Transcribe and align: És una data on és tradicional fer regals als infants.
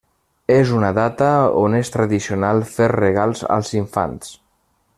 És 0.53 0.69
una 0.77 0.87
data 0.99 1.27
on 1.65 1.75
és 1.79 1.93
tradicional 1.97 2.63
fer 2.71 2.89
regals 2.95 3.45
als 3.57 3.71
infants. 3.83 4.33